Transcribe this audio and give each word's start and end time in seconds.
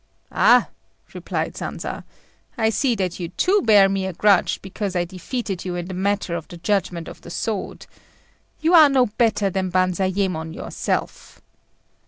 "Ah!" 0.31 0.69
replied 1.13 1.53
Sanza, 1.55 2.03
"I 2.57 2.71
see 2.71 2.95
that 2.95 3.19
you 3.19 3.27
too 3.29 3.61
bear 3.63 3.87
me 3.87 4.07
a 4.07 4.13
grudge 4.13 4.59
because 4.63 4.95
I 4.95 5.05
defeated 5.05 5.63
you 5.63 5.75
in 5.75 5.85
the 5.85 5.93
matter 5.93 6.33
of 6.33 6.47
the 6.47 6.57
judgment 6.57 7.07
of 7.07 7.21
the 7.21 7.29
sword. 7.29 7.85
You 8.61 8.73
are 8.73 8.89
no 8.89 9.05
better 9.05 9.51
than 9.51 9.69
Banzayémon 9.71 10.55
yourself." 10.55 11.39